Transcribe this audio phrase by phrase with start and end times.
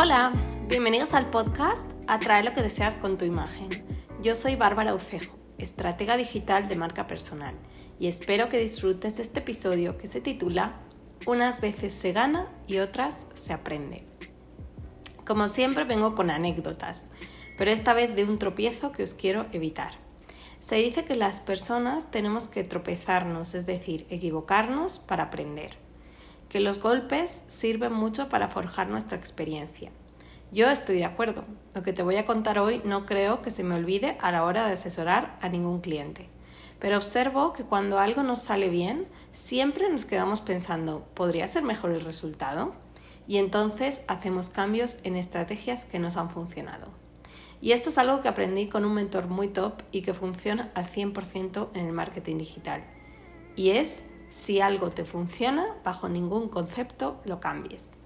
[0.00, 0.30] Hola,
[0.68, 3.68] bienvenidos al podcast Atrae lo que deseas con tu imagen.
[4.22, 7.56] Yo soy Bárbara Ucejo, estratega digital de marca personal,
[7.98, 10.76] y espero que disfrutes este episodio que se titula
[11.26, 14.06] Unas veces se gana y otras se aprende.
[15.26, 17.10] Como siempre vengo con anécdotas,
[17.56, 19.94] pero esta vez de un tropiezo que os quiero evitar.
[20.60, 25.87] Se dice que las personas tenemos que tropezarnos, es decir, equivocarnos para aprender.
[26.48, 29.90] Que los golpes sirven mucho para forjar nuestra experiencia.
[30.50, 31.44] Yo estoy de acuerdo.
[31.74, 34.44] Lo que te voy a contar hoy no creo que se me olvide a la
[34.44, 36.28] hora de asesorar a ningún cliente.
[36.78, 41.90] Pero observo que cuando algo nos sale bien, siempre nos quedamos pensando, ¿podría ser mejor
[41.90, 42.72] el resultado?
[43.26, 46.88] Y entonces hacemos cambios en estrategias que nos han funcionado.
[47.60, 50.86] Y esto es algo que aprendí con un mentor muy top y que funciona al
[50.86, 52.84] 100% en el marketing digital.
[53.56, 57.98] Y es, si algo te funciona, bajo ningún concepto lo cambies.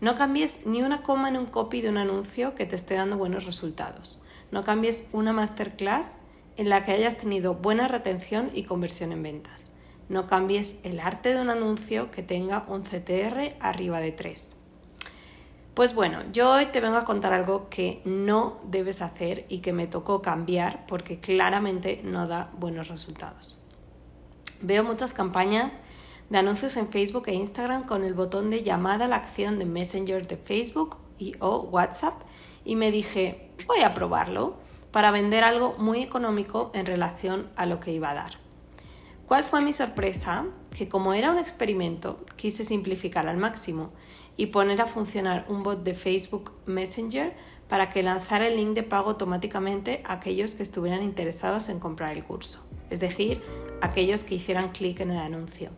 [0.00, 3.16] No cambies ni una coma en un copy de un anuncio que te esté dando
[3.16, 4.20] buenos resultados.
[4.50, 6.18] No cambies una masterclass
[6.56, 9.72] en la que hayas tenido buena retención y conversión en ventas.
[10.08, 14.56] No cambies el arte de un anuncio que tenga un CTR arriba de 3.
[15.74, 19.72] Pues bueno, yo hoy te vengo a contar algo que no debes hacer y que
[19.72, 23.58] me tocó cambiar porque claramente no da buenos resultados.
[24.62, 25.80] Veo muchas campañas
[26.30, 29.66] de anuncios en Facebook e Instagram con el botón de llamada a la acción de
[29.66, 32.22] Messenger de Facebook y o WhatsApp
[32.64, 34.56] y me dije, voy a probarlo
[34.90, 38.46] para vender algo muy económico en relación a lo que iba a dar.
[39.26, 40.46] ¿Cuál fue mi sorpresa?
[40.76, 43.90] Que como era un experimento, quise simplificar al máximo
[44.36, 47.34] y poner a funcionar un bot de Facebook Messenger
[47.68, 52.12] para que lanzara el link de pago automáticamente a aquellos que estuvieran interesados en comprar
[52.12, 53.42] el curso, es decir,
[53.80, 55.70] aquellos que hicieran clic en el anuncio.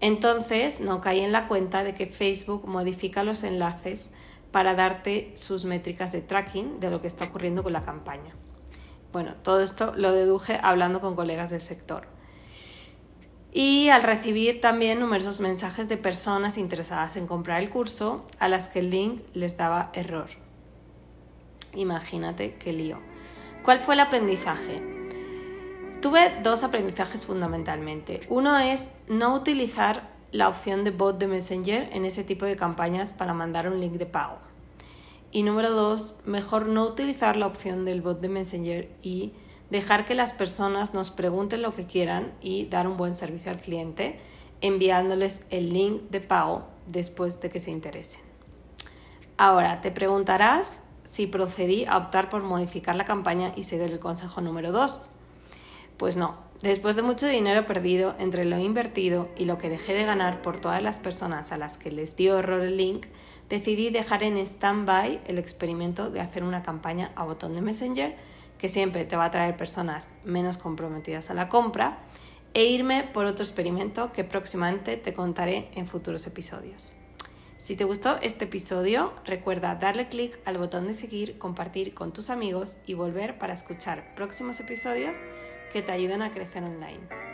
[0.00, 4.14] Entonces no caí en la cuenta de que Facebook modifica los enlaces
[4.52, 8.34] para darte sus métricas de tracking de lo que está ocurriendo con la campaña.
[9.12, 12.06] Bueno, todo esto lo deduje hablando con colegas del sector
[13.52, 18.68] y al recibir también numerosos mensajes de personas interesadas en comprar el curso a las
[18.68, 20.28] que el link les daba error.
[21.74, 23.00] Imagínate qué lío.
[23.62, 24.97] ¿Cuál fue el aprendizaje?
[26.00, 28.20] Tuve dos aprendizajes fundamentalmente.
[28.28, 33.12] Uno es no utilizar la opción de bot de Messenger en ese tipo de campañas
[33.12, 34.38] para mandar un link de pago.
[35.32, 39.32] Y número dos, mejor no utilizar la opción del bot de Messenger y
[39.70, 43.60] dejar que las personas nos pregunten lo que quieran y dar un buen servicio al
[43.60, 44.20] cliente
[44.60, 48.20] enviándoles el link de pago después de que se interesen.
[49.36, 54.40] Ahora, te preguntarás si procedí a optar por modificar la campaña y seguir el consejo
[54.40, 55.10] número 2.
[55.98, 60.04] Pues no, después de mucho dinero perdido entre lo invertido y lo que dejé de
[60.04, 63.06] ganar por todas las personas a las que les dio error el link,
[63.48, 68.16] decidí dejar en stand-by el experimento de hacer una campaña a botón de Messenger
[68.58, 71.98] que siempre te va a traer personas menos comprometidas a la compra,
[72.54, 76.94] e irme por otro experimento que próximamente te contaré en futuros episodios.
[77.58, 82.30] Si te gustó este episodio, recuerda darle clic al botón de seguir, compartir con tus
[82.30, 85.18] amigos y volver para escuchar próximos episodios
[85.72, 87.27] que te ayuden a crecer online.